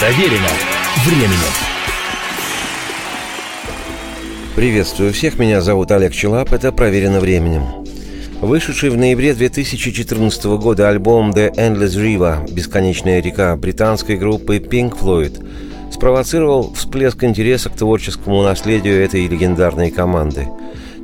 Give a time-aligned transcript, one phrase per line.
[0.00, 0.48] Проверено
[1.04, 1.52] временем.
[4.56, 7.64] Приветствую всех, меня зовут Олег Челап, это «Проверено временем».
[8.40, 15.46] Вышедший в ноябре 2014 года альбом «The Endless River» «Бесконечная река» британской группы Pink Floyd
[15.92, 20.48] спровоцировал всплеск интереса к творческому наследию этой легендарной команды.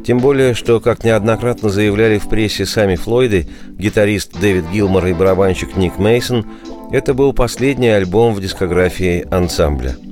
[0.07, 5.77] Тем более, что, как неоднократно заявляли в прессе сами Флойды, гитарист Дэвид Гилмор и барабанщик
[5.77, 6.47] Ник Мейсон,
[6.91, 9.97] это был последний альбом в дискографии ансамбля–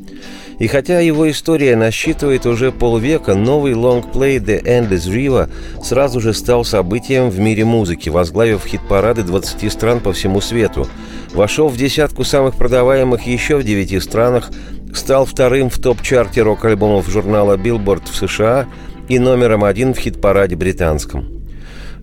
[0.59, 5.51] и хотя его история насчитывает уже полвека, новый лонгплей The Endless River
[5.83, 10.87] сразу же стал событием в мире музыки, возглавив хит-парады 20 стран по всему свету.
[11.33, 14.51] Вошел в десятку самых продаваемых еще в девяти странах,
[14.95, 18.67] стал вторым в топ-чарте рок-альбомов журнала Billboard в США
[19.09, 21.34] и номером один в хит-параде британском.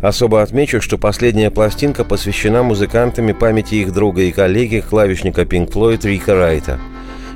[0.02, 6.02] Особо отмечу, что последняя пластинка посвящена музыкантами памяти их друга и коллеги, клавишника Pink Floyd
[6.04, 6.80] Рика Райта–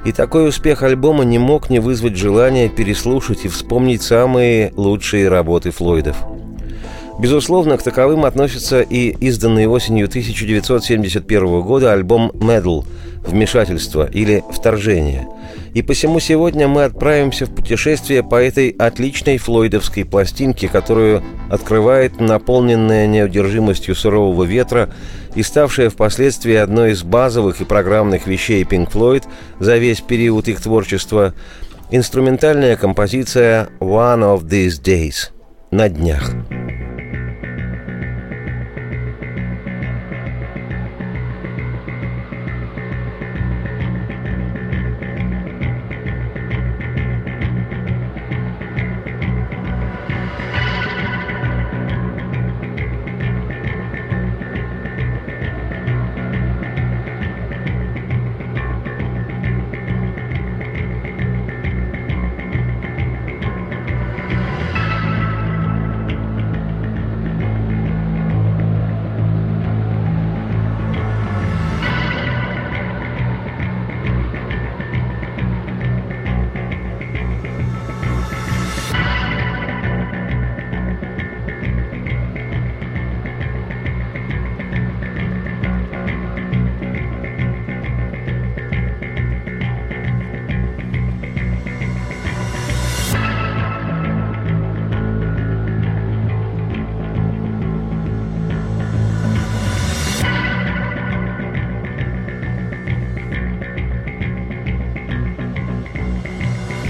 [0.05, 5.71] и такой успех альбома не мог не вызвать желания переслушать и вспомнить самые лучшие работы
[5.71, 6.15] Флойдов.
[7.19, 12.85] Безусловно, к таковым относится и изданный осенью 1971 года альбом «Medal»
[13.25, 15.27] «Вмешательство» или «Вторжение»,
[15.75, 23.07] и посему сегодня мы отправимся в путешествие по этой отличной флойдовской пластинке, которую открывает наполненная
[23.07, 24.89] неудержимостью сурового ветра
[25.35, 29.25] и ставшая впоследствии одной из базовых и программных вещей Pink Floyd
[29.59, 31.33] за весь период их творчества,
[31.91, 35.31] инструментальная композиция «One of These Days»
[35.71, 36.31] на днях.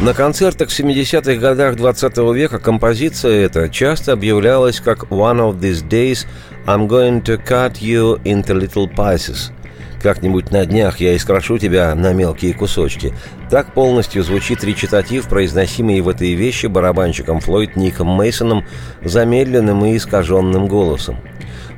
[0.06, 5.84] На концертах в 70-х годах 20 века композиция эта часто объявлялась как «One of these
[5.84, 6.28] days
[6.68, 9.52] I'm going to cut you into little pieces».
[10.04, 13.16] «Как-нибудь на днях я искрошу тебя на мелкие кусочки».
[13.50, 18.64] Так полностью звучит речитатив, произносимый в этой вещи барабанщиком Флойд Ником Мейсоном
[19.04, 21.18] замедленным и искаженным голосом.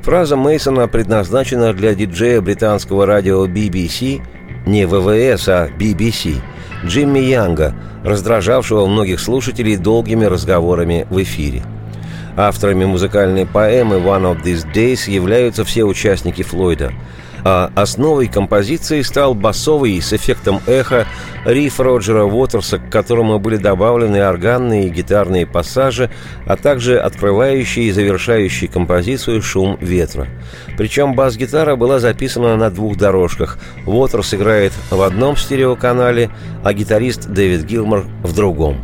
[0.02, 4.22] Фраза Мейсона предназначена для диджея британского радио BBC,
[4.66, 6.42] не ВВС, а BBC–
[6.86, 7.74] Джимми Янга,
[8.04, 11.64] раздражавшего многих слушателей долгими разговорами в эфире.
[12.36, 16.94] Авторами музыкальной поэмы «One of These Days» являются все участники Флойда–
[17.50, 21.06] а основой композиции стал басовый с эффектом эха
[21.46, 26.10] риф Роджера Уотерса, к которому были добавлены органные и гитарные пассажи,
[26.46, 30.28] а также открывающий и завершающий композицию шум ветра.
[30.78, 33.60] Причем бас-гитара была записана на двух дорожках.
[33.86, 36.30] Уотерс играет в одном стереоканале,
[36.66, 38.84] а гитарист Дэвид Гилмор в другом.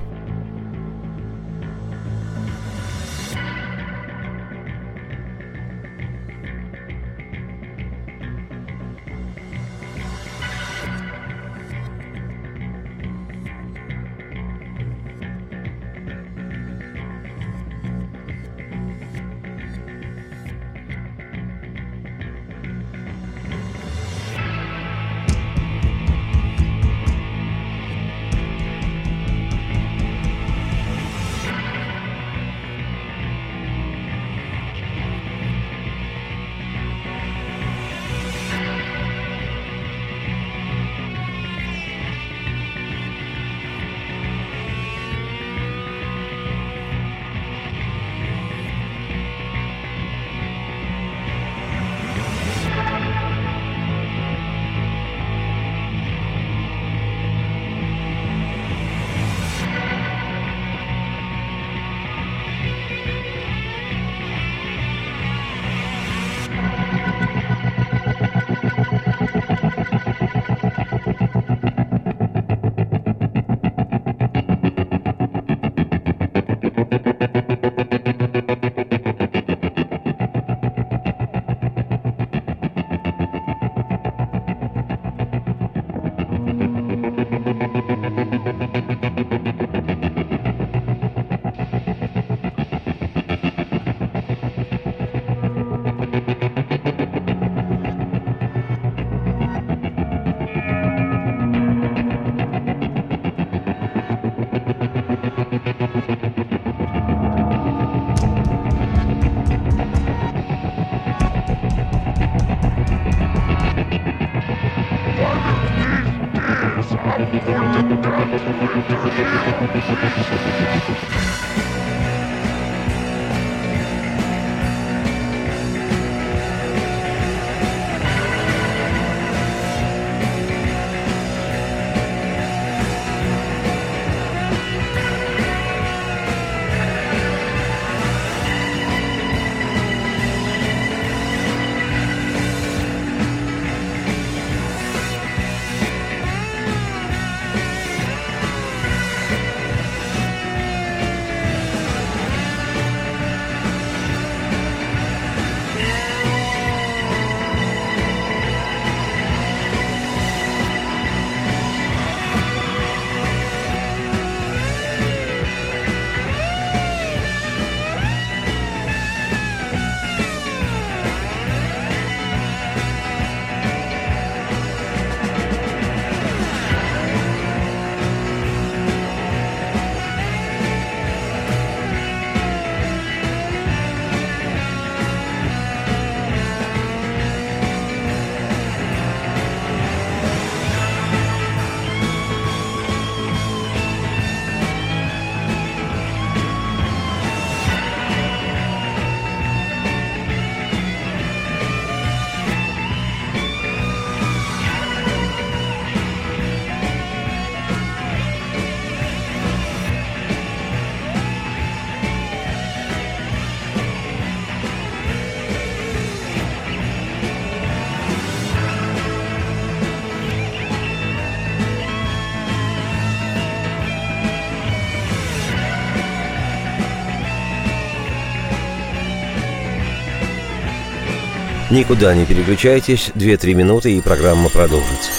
[231.73, 235.09] Никуда не переключайтесь, 2-3 минуты и программа продолжится.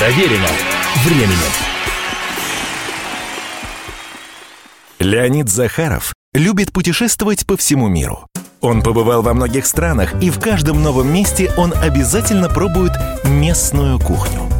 [0.00, 0.48] Проверено
[1.04, 1.52] временем.
[4.98, 8.26] Леонид Захаров любит путешествовать по всему миру.
[8.60, 12.92] Он побывал во многих странах, и в каждом новом месте он обязательно пробует
[13.22, 14.59] местную кухню.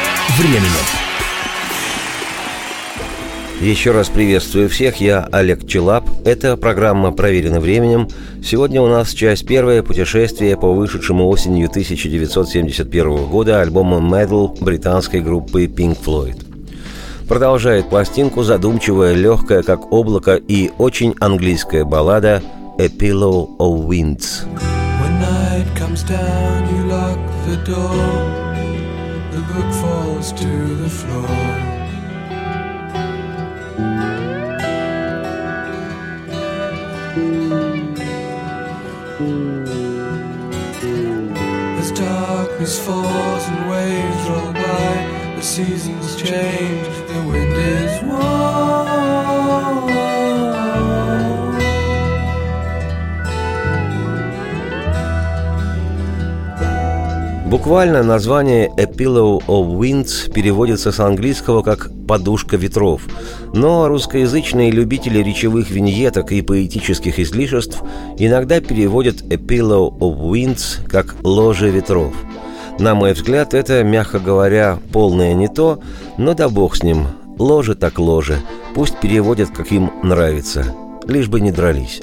[0.37, 1.01] временем.
[3.61, 6.09] Еще раз приветствую всех, я Олег Челап.
[6.25, 8.07] Это программа «Проверено временем».
[8.43, 15.65] Сегодня у нас часть первая путешествие по вышедшему осенью 1971 года альбому «Medal» британской группы
[15.65, 16.43] Pink Floyd.
[17.27, 22.41] Продолжает пластинку задумчивая, легкая, как облако, и очень английская баллада
[22.79, 24.45] «A Pillow of Winds».
[25.01, 28.40] When night comes down, you lock the door
[30.21, 31.25] falls to the floor.
[41.79, 49.10] As darkness falls and waves roll by, the seasons change, the wind is warm.
[57.51, 63.01] Буквально название «A Pillow of Winds» переводится с английского как «подушка ветров»,
[63.53, 67.83] но русскоязычные любители речевых виньеток и поэтических излишеств
[68.17, 72.13] иногда переводят «A Pillow of Winds» как «ложе ветров».
[72.79, 75.81] На мой взгляд, это, мягко говоря, полное не то,
[76.17, 77.05] но да бог с ним,
[77.37, 78.39] ложе так ложе,
[78.73, 80.73] пусть переводят, как им нравится,
[81.05, 82.01] лишь бы не дрались.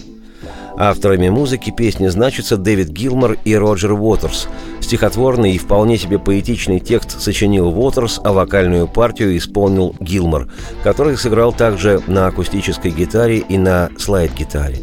[0.80, 4.46] Авторами музыки песни значатся Дэвид Гилмор и Роджер Уотерс.
[4.78, 10.46] Стихотворный и вполне себе поэтичный текст сочинил Уотерс, а вокальную партию исполнил Гилмор,
[10.84, 14.78] который сыграл также на акустической гитаре и на слайд-гитаре.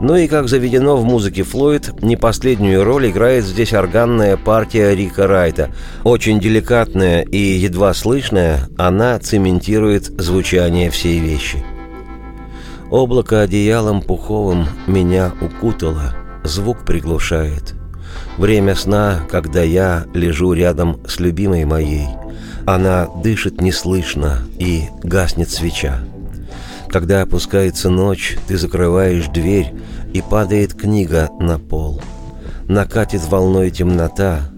[0.00, 5.26] Ну и, как заведено в музыке Флойд, не последнюю роль играет здесь органная партия Рика
[5.26, 5.70] Райта.
[6.04, 11.62] Очень деликатная и едва слышная, она цементирует звучание всей вещи–
[12.90, 16.14] Облако одеялом пуховым меня укутало,
[16.44, 17.74] звук приглушает.
[18.38, 22.08] Время сна, когда я лежу рядом с любимой моей.
[22.66, 26.00] Она дышит неслышно и гаснет свеча.
[26.88, 29.74] Когда опускается ночь, ты закрываешь дверь,
[30.14, 32.00] и падает книга на пол.
[32.66, 34.48] Накатит волной темнота,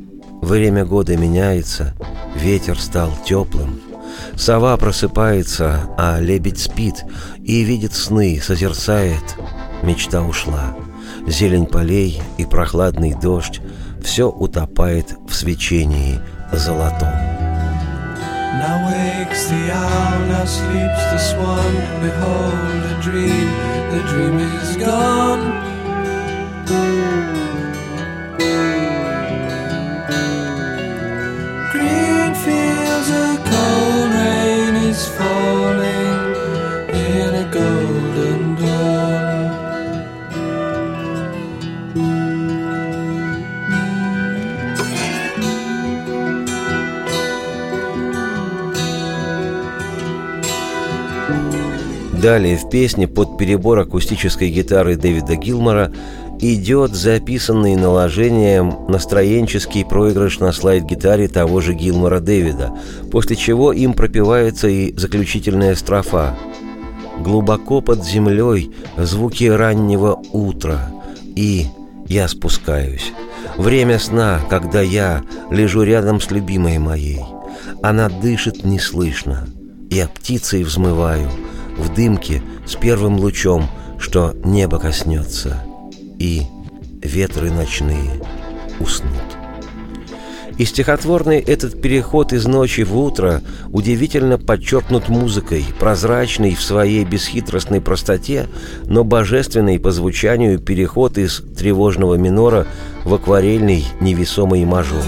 [0.41, 1.95] время года меняется,
[2.37, 3.81] ветер стал теплым.
[4.37, 7.05] Сова просыпается, а лебедь спит
[7.51, 9.25] и видит сны, созерцает.
[9.83, 10.77] Мечта ушла.
[11.27, 13.61] Зелень полей и прохладный дождь
[14.01, 16.21] все утопает в свечении
[16.53, 17.09] золотом.
[18.61, 21.75] Now wakes the owl, now sleeps the swan.
[22.01, 23.49] Behold, a dream,
[23.91, 25.43] the dream is gone.
[31.73, 36.00] Green fields, a cold rain is falling
[52.21, 55.91] Далее в песне под перебор акустической гитары Дэвида Гилмора
[56.39, 62.77] идет записанный наложением настроенческий проигрыш на слайд-гитаре того же Гилмора Дэвида,
[63.11, 66.37] после чего им пропевается и заключительная строфа.
[67.21, 70.93] «Глубоко под землей звуки раннего утра,
[71.37, 71.69] и
[72.07, 73.13] я спускаюсь.
[73.57, 77.21] Время сна, когда я лежу рядом с любимой моей.
[77.83, 79.47] Она дышит неслышно,
[79.91, 81.31] я птицей взмываю—
[81.81, 83.69] в дымке с первым лучом,
[83.99, 85.63] что небо коснется,
[86.19, 86.43] и
[87.03, 88.23] ветры ночные
[88.79, 89.41] уснут.
[90.61, 93.41] И стихотворный этот переход из ночи в утро
[93.73, 98.47] удивительно подчеркнут музыкой, прозрачный в своей бесхитростной простоте,
[98.85, 102.67] но божественный по звучанию переход из тревожного минора
[103.05, 105.03] в акварельный невесомый мажор.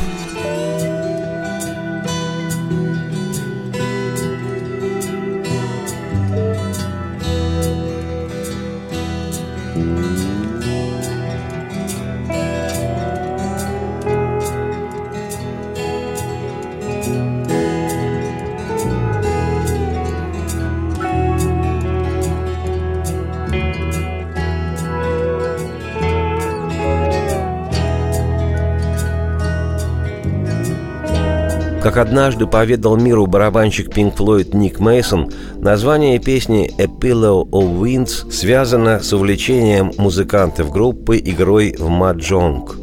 [32.03, 39.01] Однажды поведал миру барабанщик Pink Floyd Ник Мейсон, название песни «A Pillow of Winds» связано
[39.01, 42.77] с увлечением музыкантов группы игрой в маджонг.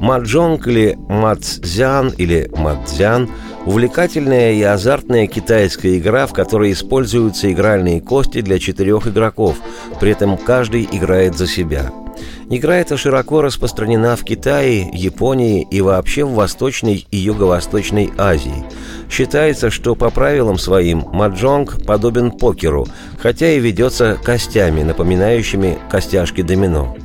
[0.00, 3.30] Маджонг или мадзян или мадзян–
[3.66, 9.56] увлекательная и азартная китайская игра, в которой используются игральные кости для четырех игроков,
[10.00, 11.92] при этом каждый играет за себя–
[12.48, 18.64] Игра эта широко распространена в Китае, Японии и вообще в Восточной и Юго-Восточной Азии.
[19.10, 22.86] Считается, что по правилам своим маджонг подобен покеру,
[23.18, 26.96] хотя и ведется костями, напоминающими костяшки домино.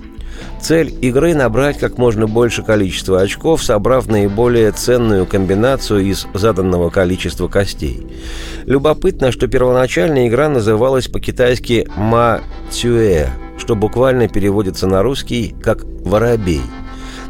[0.62, 7.48] Цель игры– набрать как можно больше количества очков, собрав наиболее ценную комбинацию из заданного количества
[7.48, 8.06] костей.
[8.66, 13.30] Любопытно, что первоначально игра называлась по-китайски «ма цюэ»,
[13.62, 16.62] что буквально переводится на русский как «воробей».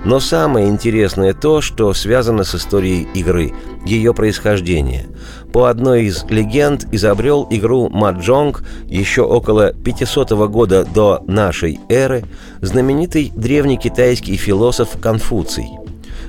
[0.05, 3.53] Но самое интересное то, что связано с историей игры,
[3.85, 5.07] ее происхождение.
[5.51, 12.23] По одной из легенд изобрел игру Маджонг еще около 500 года до нашей эры
[12.61, 15.67] знаменитый древний китайский философ Конфуций.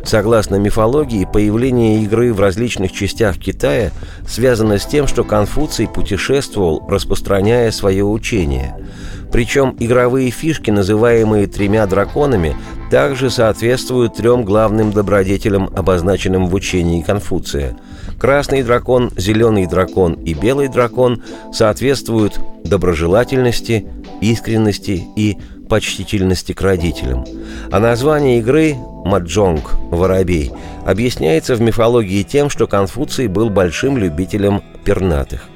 [0.04, 3.92] Согласно мифологии, появление игры в различных частях Китая
[4.26, 8.76] связано с тем, что Конфуций путешествовал, распространяя свое учение–
[9.32, 12.54] причем игровые фишки, называемые тремя драконами,
[12.90, 17.76] также соответствуют трем главным добродетелям, обозначенным в учении Конфуция.
[18.20, 21.22] Красный дракон, зеленый дракон и белый дракон
[21.52, 23.86] соответствуют доброжелательности,
[24.20, 25.38] искренности и
[25.70, 27.24] почтительности к родителям.
[27.70, 30.52] А название игры «Маджонг»– «Воробей»
[30.84, 35.48] объясняется в мифологии тем, что Конфуций был большим любителем пернатых.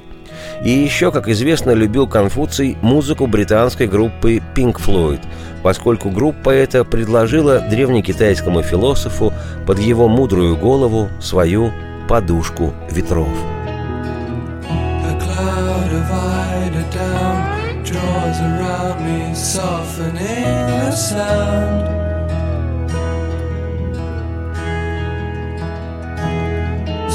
[0.63, 5.21] И еще, как известно, любил Конфуций музыку британской группы Pink Floyd,
[5.63, 9.33] поскольку группа эта предложила древнекитайскому философу
[9.65, 11.71] под его мудрую голову свою
[12.07, 13.27] подушку ветров.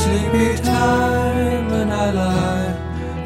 [0.02, 2.61] Sleepy time and I lie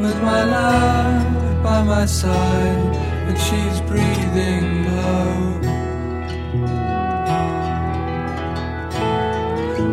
[0.00, 2.96] with my love by my side,
[3.28, 5.60] and she's breathing low.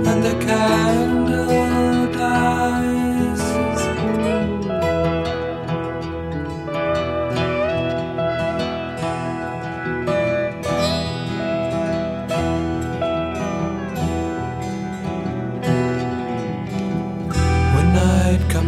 [0.10, 3.03] And the candle dies.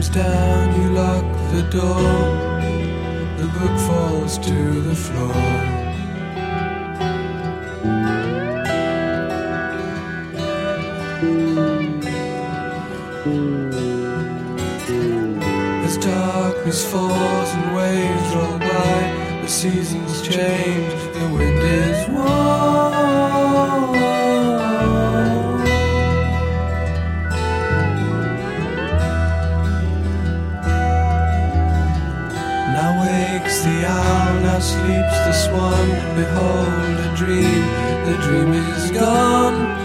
[0.05, 2.01] comes down, you lock the door.
[3.37, 5.33] The book falls to the floor.
[15.83, 22.64] As darkness falls and waves roll by, the seasons change, the wind is warm.
[34.85, 35.87] sleeps the swan.
[36.15, 37.63] Behold, a dream,
[38.05, 39.75] the dream is gone.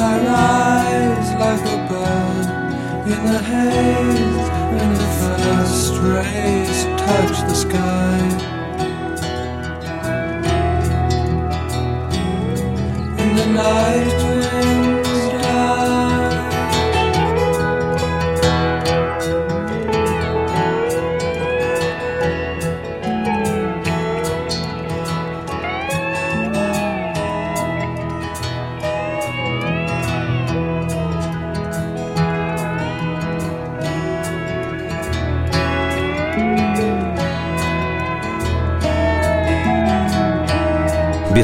[0.00, 2.46] I rise like a bird
[3.12, 8.18] in the haze when the first rays touch the sky.
[13.22, 14.27] In the night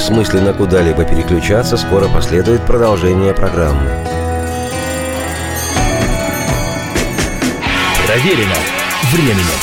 [0.04, 3.88] бессмысленно куда-либо переключаться, скоро последует продолжение программы.
[8.06, 8.54] Проверено
[9.10, 9.60] временем.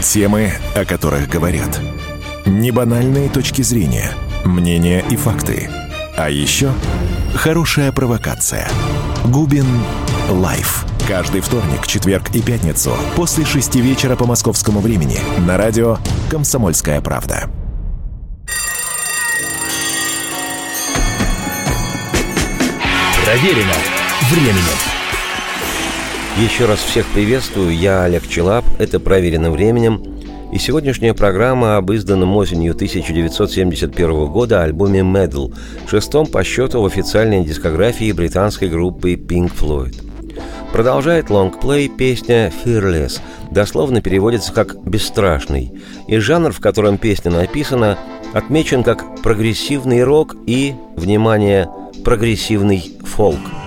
[0.00, 1.80] Темы, о которых говорят.
[2.46, 4.12] Небанальные точки зрения,
[4.44, 5.68] мнения и факты.
[6.16, 6.70] А еще
[7.34, 8.68] хорошая провокация.
[9.24, 9.66] Губин
[10.30, 10.86] Live.
[11.08, 15.98] Каждый вторник, четверг и пятницу после шести вечера по московскому времени на радио
[16.30, 17.50] «Комсомольская правда».
[23.24, 23.72] Проверено
[24.30, 24.76] временем.
[26.36, 30.02] Еще раз всех приветствую, я Олег Челап, это «Проверено временем»,
[30.52, 35.54] и сегодняшняя программа об изданном осенью 1971 года альбоме «Medal»,
[35.88, 39.96] шестом по счету в официальной дискографии британской группы Pink Floyd.
[40.74, 45.72] Продолжает лонгплей песня «Fearless», дословно переводится как «бесстрашный»,
[46.08, 47.98] и жанр, в котором песня написана,
[48.34, 51.70] отмечен как прогрессивный рок и, внимание,
[52.04, 53.63] прогрессивный фолк.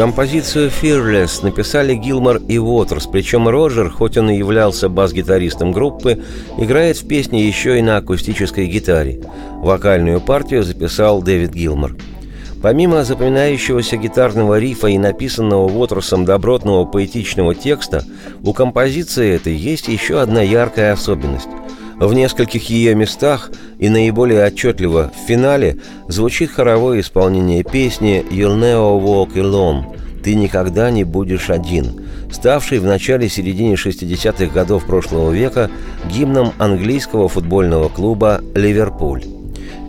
[0.00, 6.24] Композицию «Fearless» написали Гилмор и Уотерс, причем Роджер, хоть он и являлся бас-гитаристом группы,
[6.56, 9.20] играет в песне еще и на акустической гитаре.
[9.56, 11.98] Вокальную партию записал Дэвид Гилмор.
[12.62, 18.02] Помимо запоминающегося гитарного рифа и написанного Уотерсом добротного поэтичного текста,
[18.42, 21.48] у композиции этой есть еще одна яркая особенность.
[22.00, 25.76] В нескольких ее местах и наиболее отчетливо в финале
[26.08, 32.86] звучит хоровое исполнение песни «You'll never walk alone» «Ты никогда не будешь один», ставший в
[32.86, 35.70] начале-середине 60-х годов прошлого века
[36.10, 39.39] гимном английского футбольного клуба «Ливерпуль».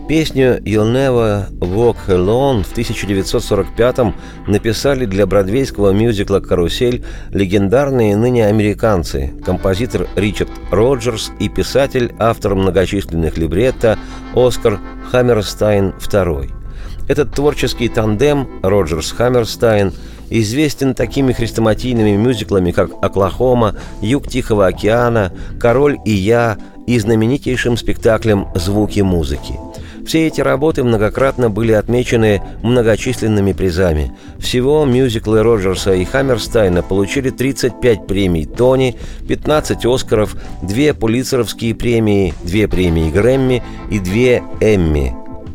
[0.08, 4.14] Песню «You'll Never Walk Alone» в 1945-м
[4.48, 13.38] написали для бродвейского мюзикла «Карусель» легендарные ныне американцы, композитор Ричард Роджерс и писатель, автор многочисленных
[13.38, 13.96] либретто
[14.34, 16.50] Оскар Хаммерстайн II.
[17.08, 19.94] Этот творческий тандем Роджерс-Хаммерстайн
[20.30, 28.48] известен такими хрестоматийными мюзиклами, как «Оклахома», «Юг Тихого океана», «Король и я» и знаменитейшим спектаклем
[28.56, 29.54] «Звуки музыки».
[30.06, 34.12] Все эти работы многократно были отмечены многочисленными призами.
[34.38, 38.96] Всего мюзиклы Роджерса и Хаммерстайна получили 35 премий Тони,
[39.28, 44.12] 15 Оскаров, 2 Пулитцеровские премии, 2 премии Грэмми и 2
[44.60, 45.14] Эмми.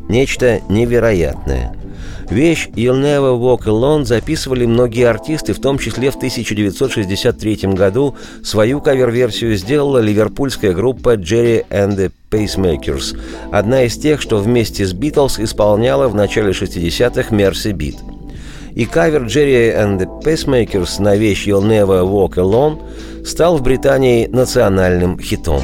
[0.10, 1.76] Нечто невероятное–
[2.30, 8.82] Вещь «You'll Never Walk Alone» записывали многие артисты, в том числе в 1963 году свою
[8.82, 13.18] кавер-версию сделала ливерпульская группа «Jerry and the Pacemakers»,
[13.52, 17.96] одна из тех, что вместе с «Битлз» исполняла в начале 60-х «Мерси Бит».
[18.76, 24.28] И кавер «Jerry and the Pacemakers» на вещь «You'll Never Walk Alone» стал в Британии
[24.28, 25.63] национальным хитом.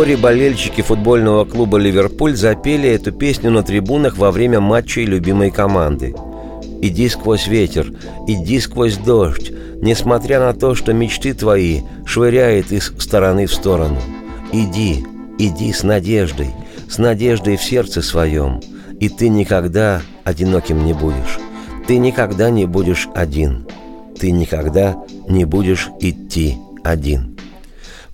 [0.00, 6.14] Вскоре болельщики футбольного клуба «Ливерпуль» запели эту песню на трибунах во время матчей любимой команды.
[6.80, 7.92] «Иди сквозь ветер,
[8.26, 13.98] иди сквозь дождь, несмотря на то, что мечты твои швыряет из стороны в сторону.
[14.52, 15.04] Иди,
[15.38, 16.48] иди с надеждой,
[16.88, 18.62] с надеждой в сердце своем,
[19.00, 21.38] и ты никогда одиноким не будешь.
[21.86, 23.66] Ты никогда не будешь один.
[24.18, 24.96] Ты никогда
[25.28, 27.29] не будешь идти один».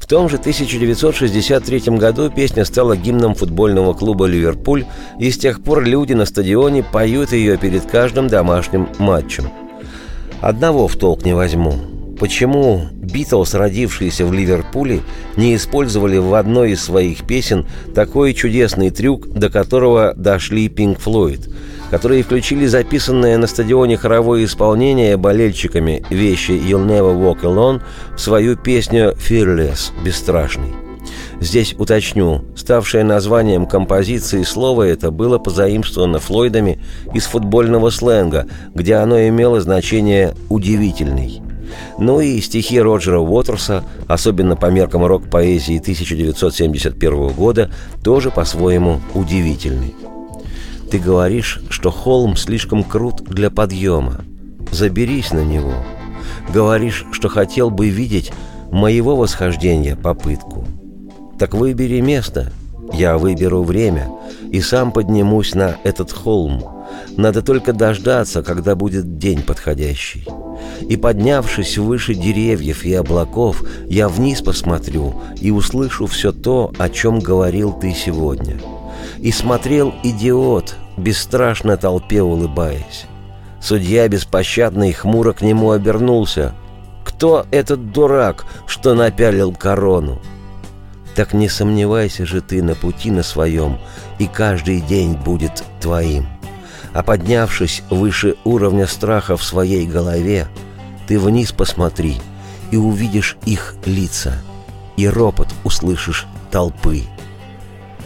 [0.06, 4.84] В том же 1963 году песня стала гимном футбольного клуба «Ливерпуль»,
[5.18, 9.50] и с тех пор люди на стадионе поют ее перед каждым домашним матчем.
[10.40, 11.74] Одного в толк не возьму.
[12.20, 15.00] Почему Битлз, родившиеся в Ливерпуле,
[15.34, 21.48] не использовали в одной из своих песен такой чудесный трюк, до которого дошли Пинк Флойд–
[21.90, 27.82] которые включили записанное на стадионе хоровое исполнение болельщиками вещи «You'll Never Walk Alone»
[28.16, 30.74] в свою песню «Fearless»– «Бесстрашный».
[31.40, 39.20] Здесь уточню, ставшее названием композиции слово это было позаимствовано Флойдами из футбольного сленга, где оно
[39.28, 41.42] имело значение «удивительный».
[41.98, 47.70] Ну и стихи Роджера Уотерса, особенно по меркам рок-поэзии 1971 года,
[48.02, 49.92] тоже по-своему удивительны.
[50.90, 54.24] Ты говоришь, что холм слишком крут для подъема.
[54.70, 55.74] Заберись на него.
[56.52, 58.32] Говоришь, что хотел бы видеть
[58.70, 60.66] моего восхождения попытку.
[61.38, 62.52] Так выбери место,
[62.92, 64.08] я выберу время
[64.50, 66.62] и сам поднимусь на этот холм.
[67.16, 70.26] Надо только дождаться, когда будет день подходящий.
[70.88, 77.18] И поднявшись выше деревьев и облаков, я вниз посмотрю и услышу все то, о чем
[77.18, 78.56] говорил ты сегодня.
[79.18, 83.06] И смотрел идиот, бесстрашно толпе улыбаясь.
[83.60, 86.54] Судья беспощадно и хмуро к нему обернулся.
[87.04, 90.20] «Кто этот дурак, что напялил корону?»
[91.16, 93.78] Так не сомневайся же ты на пути на своем,
[94.18, 96.26] и каждый день будет твоим.
[96.92, 100.46] А поднявшись выше уровня страха в своей голове,
[101.08, 102.20] ты вниз посмотри
[102.70, 104.34] и увидишь их лица,
[104.98, 107.04] и ропот услышишь толпы.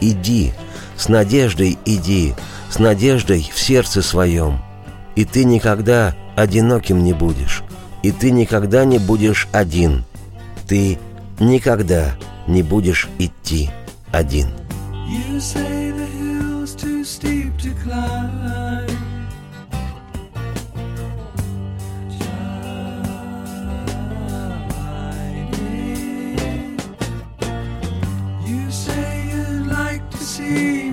[0.00, 0.52] Иди,
[1.00, 2.34] с надеждой иди,
[2.68, 4.60] с надеждой в сердце своем,
[5.16, 7.62] и ты никогда одиноким не будешь.
[8.02, 10.04] И ты никогда не будешь один.
[10.68, 10.98] Ты
[11.38, 13.70] никогда не будешь идти
[14.12, 14.48] один.
[30.40, 30.89] You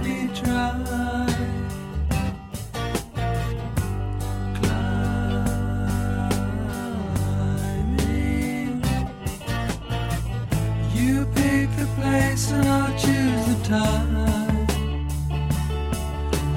[12.17, 14.15] place and I'll choose the time.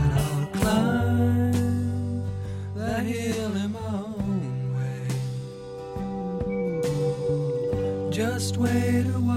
[0.02, 2.24] And I'll climb
[2.76, 5.02] that hill in my own way.
[8.10, 9.29] Just wait a while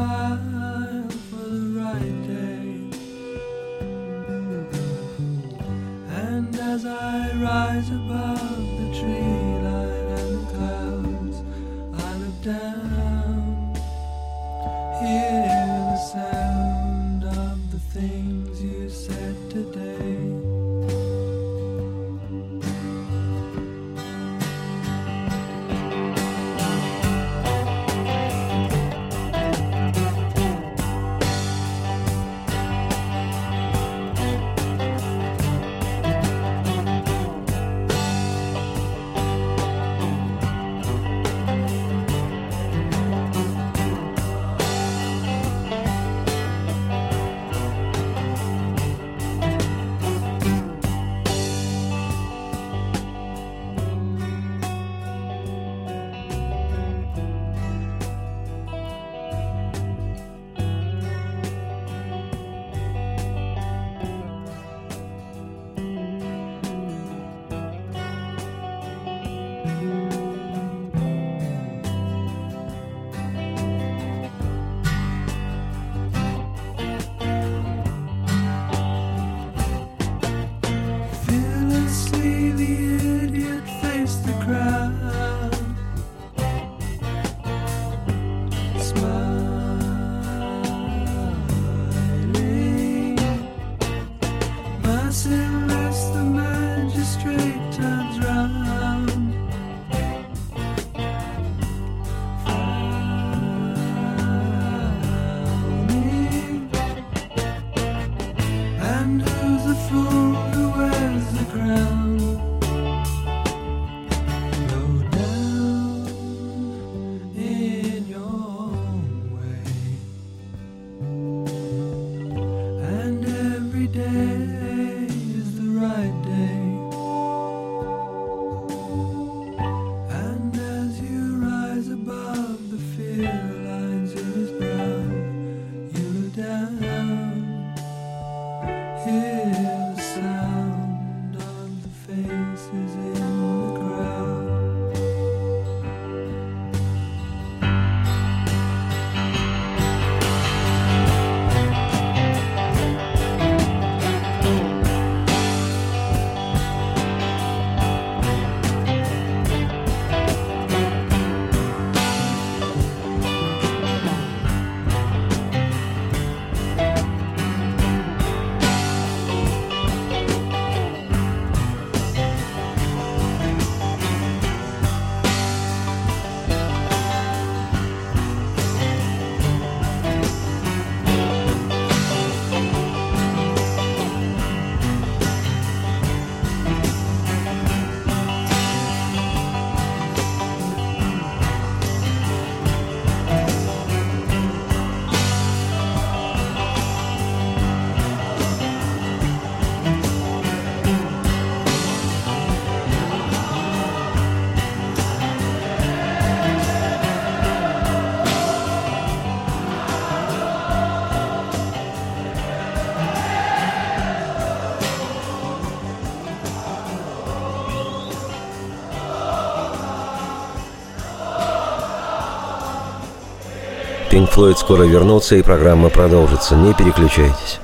[224.33, 226.55] Флойд скоро вернутся, и программа продолжится.
[226.55, 227.59] Не переключайтесь.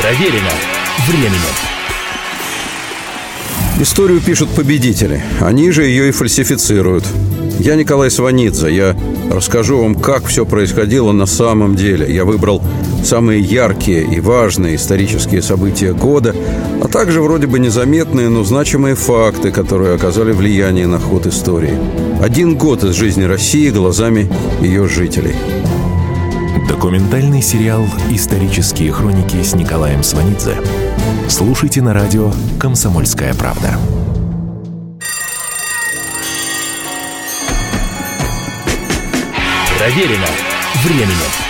[0.00, 0.50] Проверено
[1.08, 1.34] временем.
[3.80, 5.20] Историю пишут победители.
[5.40, 7.04] Они же ее и фальсифицируют.
[7.58, 8.72] Я Николай Сванидзе.
[8.72, 8.96] Я
[9.30, 12.12] Расскажу вам, как все происходило на самом деле.
[12.12, 12.60] Я выбрал
[13.04, 16.34] самые яркие и важные исторические события года,
[16.82, 21.78] а также вроде бы незаметные, но значимые факты, которые оказали влияние на ход истории.
[22.22, 25.34] Один год из жизни России глазами ее жителей.
[26.68, 30.56] Документальный сериал «Исторические хроники» с Николаем Сванидзе.
[31.28, 33.76] Слушайте на радио «Комсомольская правда».
[39.78, 40.26] Проверено
[40.84, 41.49] временем.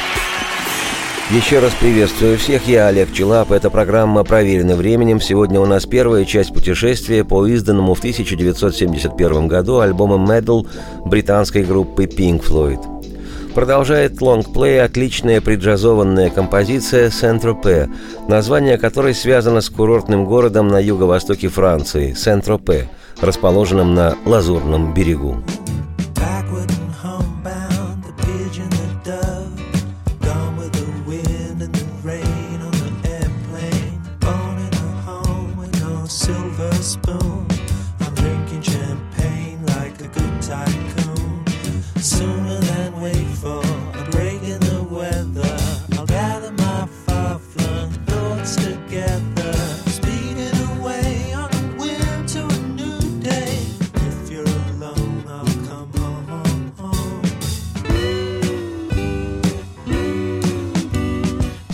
[1.33, 5.21] Еще раз приветствую всех, я Олег Челап, это программа «Проверено временем».
[5.21, 10.67] Сегодня у нас первая часть путешествия по изданному в 1971 году альбому «Medal»
[11.05, 12.81] британской группы Pink Floyd.
[13.55, 17.89] Продолжает лонгплей отличная преджазованная композиция «Сент-Тропе»,
[18.27, 22.89] название которой связано с курортным городом на юго-востоке Франции– Сент-Тропе,
[23.21, 25.37] расположенным на Лазурном берегу.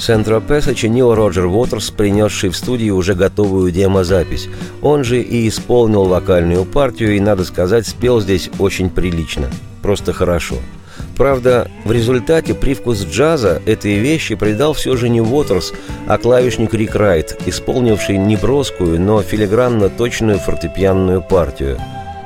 [0.06, 4.48] Сент-Тропе сочинил Роджер Уотерс, принесший в студию уже готовую демозапись.
[4.80, 9.50] Он же и исполнил вокальную партию и, надо сказать, спел здесь очень прилично.
[9.82, 10.58] Просто хорошо.
[11.16, 15.72] Правда, в результате привкус джаза этой вещи придал все же не Уотерс,
[16.06, 21.80] а клавишник Рик Райт, исполнивший неброскую, но филигранно точную фортепианную партию.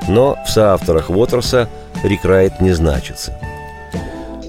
[0.06, 1.66] Но в соавторах Уотерса
[2.04, 3.38] Рик Райт не значится–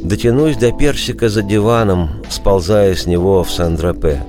[0.04, 4.24] Дотянусь до персика за диваном, сползая с него в Сан-Тропе.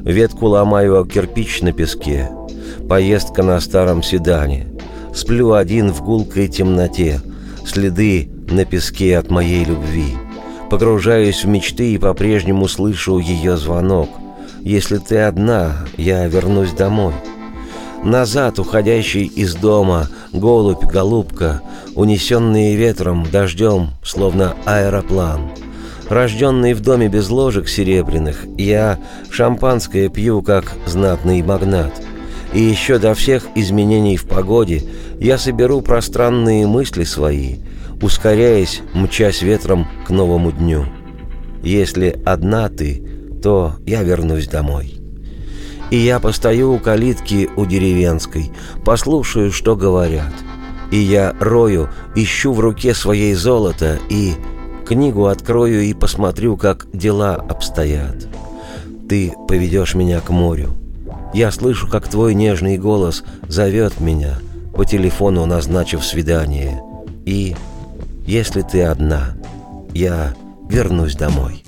[0.00, 2.30] Ветку ломаю о кирпич на песке.
[2.88, 4.68] Поездка на старом седане.
[5.12, 7.20] Сплю один в гулкой темноте.
[7.66, 10.14] Следы на песке от моей любви.
[10.70, 14.08] Погружаюсь в мечты и по-прежнему слышу ее звонок.
[14.60, 17.14] Если ты одна, я вернусь домой.
[18.04, 21.60] Назад, уходящий из дома, голубь, голубка,
[21.94, 25.50] унесенные ветром, дождем, словно аэроплан.
[26.08, 28.98] Рожденный в доме без ложек серебряных, я
[29.30, 31.92] шампанское пью, как знатный магнат.
[32.54, 34.84] И еще до всех изменений в погоде
[35.20, 37.56] я соберу пространные мысли свои,
[38.00, 40.86] ускоряясь, мчась ветром к новому дню.
[41.62, 43.02] Если одна ты,
[43.42, 44.94] то я вернусь домой.
[45.90, 48.52] И я постою у калитки у деревенской,
[48.84, 50.32] послушаю, что говорят.
[50.90, 54.34] И я рою, ищу в руке своей золото и
[54.86, 58.28] книгу открою и посмотрю, как дела обстоят.
[59.08, 60.70] Ты поведешь меня к морю.
[61.32, 64.38] Я слышу, как твой нежный голос зовет меня,
[64.74, 66.82] по телефону назначив свидание.
[67.24, 67.54] И
[68.26, 69.34] если ты одна,
[69.94, 70.34] я
[70.68, 71.64] вернусь домой.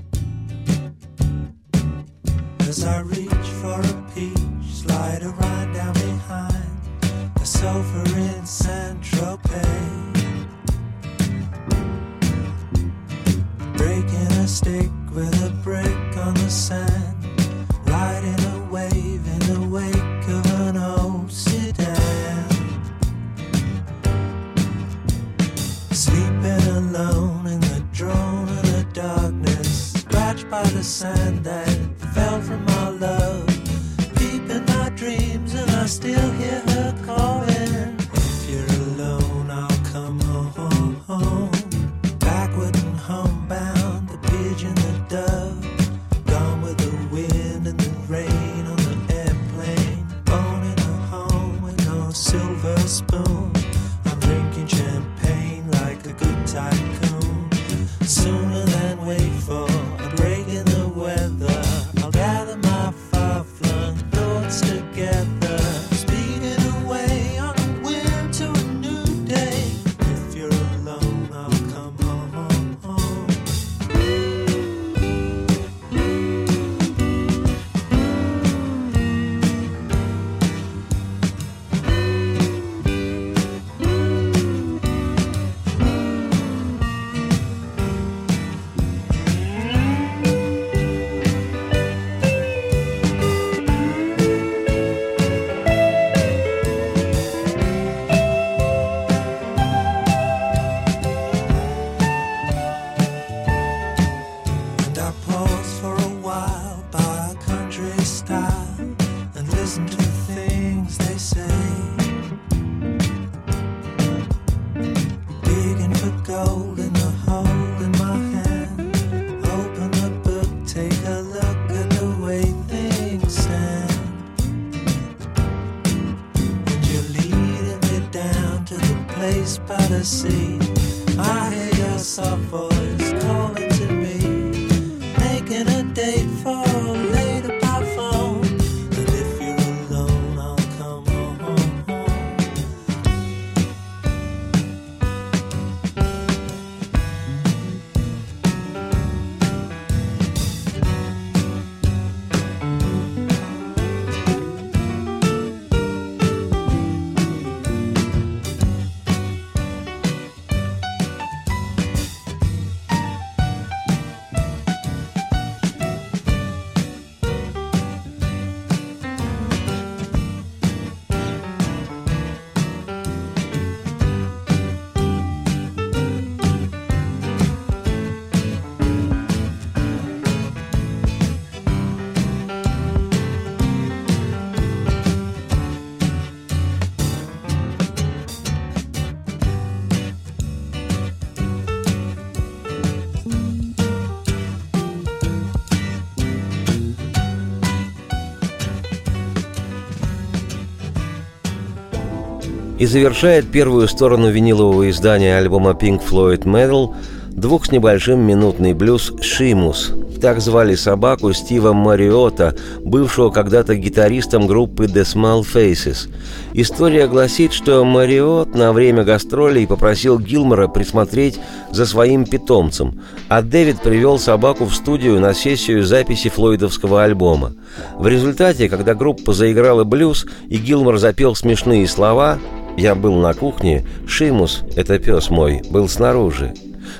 [202.81, 206.95] И завершает первую сторону винилового издания альбома Pink Floyd Metal
[207.31, 209.93] двух с небольшим минутный блюз «Шимус».
[210.21, 216.11] Так звали собаку Стива Мариота, бывшего когда-то гитаристом группы The Small Faces.
[216.53, 221.39] История гласит, что Мариот на время гастролей попросил Гилмора присмотреть
[221.71, 227.53] за своим питомцем, а Дэвид привел собаку в студию на сессию записи флойдовского альбома.
[227.99, 232.39] В результате, когда группа заиграла блюз и Гилмор запел смешные слова,
[232.81, 236.55] я был на кухне, Шимус, это пес мой, был снаружи.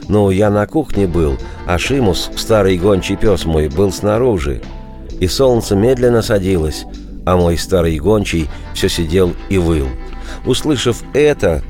[0.09, 4.61] Ну, я на кухне был, а Шимус, старый гончий пес мой, был снаружи.
[5.21, 6.85] И солнце медленно садилось,
[7.25, 9.89] а мой старый гончий все сидел и выл.
[10.45, 11.63] Услышав это,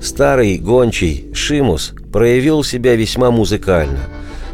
[0.00, 4.00] старый гончий Шимус проявил себя весьма музыкально.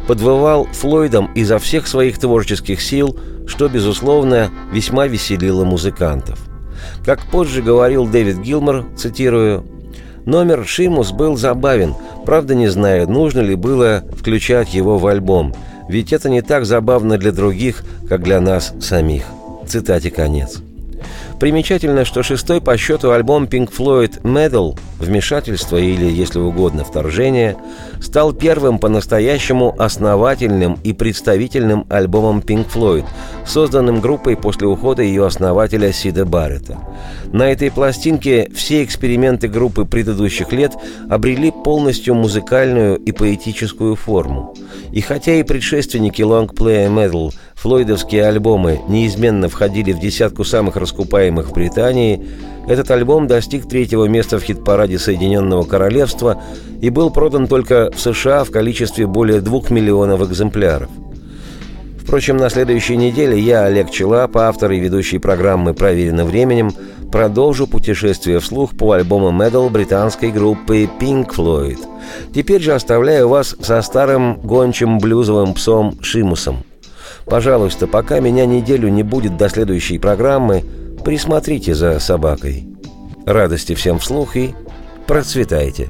[0.07, 6.46] Подвывал Флойдом изо всех своих творческих сил, что, безусловно, весьма веселило музыкантов.
[7.05, 9.63] Как позже говорил Дэвид Гилмор, цитирую,
[10.25, 15.53] «Номер «Шимус» был забавен, правда не знаю, нужно ли было включать его в альбом,
[15.87, 19.23] ведь это не так забавно для других, как для нас самих».
[19.65, 20.61] Цитате конец.
[21.39, 27.55] Примечательно, что шестой по счету альбом Pink Floyd Metal «Вмешательство» или, если угодно, «Вторжение»
[28.01, 33.05] стал первым по-настоящему основательным и представительным альбомом Pink Floyd,
[33.45, 36.77] созданным группой после ухода ее основателя Сида Баррета.
[37.31, 40.73] На этой пластинке все эксперименты группы предыдущих лет
[41.09, 44.55] обрели полностью музыкальную и поэтическую форму.
[44.91, 51.49] И хотя и предшественники Long Play Metal– флойдовские альбомы неизменно входили в десятку самых раскупаемых
[51.49, 52.25] в Британии,
[52.67, 56.41] этот альбом достиг третьего места в хит-параде Соединенного Королевства
[56.81, 60.89] и был продан только в США в количестве более двух миллионов экземпляров.
[62.01, 66.71] Впрочем, на следующей неделе я, Олег Челап, автор и ведущий программы «Проверено временем»,
[67.11, 71.79] продолжу путешествие вслух по альбому Metal британской группы Pink Floyd.
[72.33, 76.63] Теперь же оставляю вас со старым гончим блюзовым псом Шимусом.
[77.25, 80.63] Пожалуйста, пока меня неделю не будет до следующей программы,
[81.03, 82.67] присмотрите за собакой.
[83.25, 84.53] Радости всем вслух и
[85.05, 85.89] процветайте.